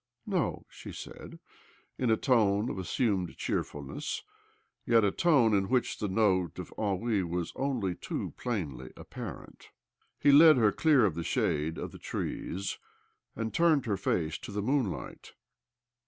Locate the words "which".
5.69-5.99